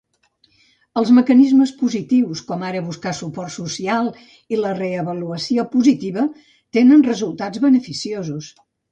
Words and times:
Els 0.99 1.09
mecanismes 1.15 1.71
positius, 1.81 2.39
com 2.47 2.63
ara 2.69 2.79
buscar 2.85 3.11
suport 3.17 3.53
social 3.55 4.09
i 4.55 4.59
la 4.61 4.71
re-avaluació 4.79 5.65
positiva 5.75 6.23
tenen 6.79 7.05
resultats 7.09 7.63
beneficiosos. 7.67 8.49